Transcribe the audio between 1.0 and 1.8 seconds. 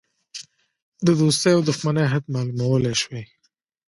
د دوستی او